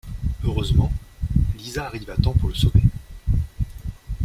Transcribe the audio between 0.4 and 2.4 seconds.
Heureusement, Lisa arrive à temps